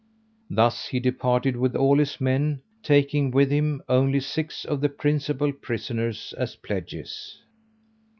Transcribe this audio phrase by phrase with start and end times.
[0.49, 5.51] Thus he departed with all his men, taking with him only six of the principal
[5.53, 7.37] prisoners as pledges.